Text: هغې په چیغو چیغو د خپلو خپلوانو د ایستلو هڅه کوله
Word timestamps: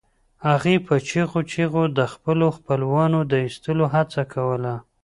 هغې 0.47 0.75
په 0.87 0.95
چیغو 1.07 1.41
چیغو 1.51 1.83
د 1.97 1.99
خپلو 2.13 2.47
خپلوانو 2.57 3.19
د 3.31 3.33
ایستلو 3.45 3.85
هڅه 3.95 4.21
کوله 4.33 4.73